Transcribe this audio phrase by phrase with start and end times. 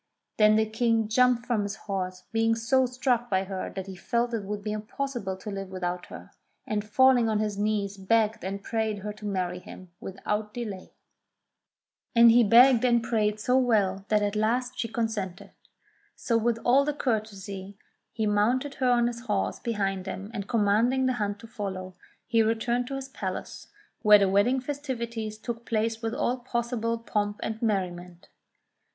[0.37, 4.33] Then the King jumped from his horse, being so struck by her that he felt
[4.33, 6.31] it would be impossible to live without her,
[6.65, 10.95] and falling on his knee begged and prayed her to marry him without delay.
[12.15, 14.87] 226 ENGLISH FAIRY TALES And he begged and prayed so well that at last she
[14.87, 15.51] con sented.
[16.15, 17.77] So, with all courtesy,
[18.11, 21.93] he mounted her on his horse behind him, and commanding the hunt to follow,
[22.25, 23.67] he returned to his palace,
[24.01, 28.29] where the wedding festivities took place with all possible pomp and merriment.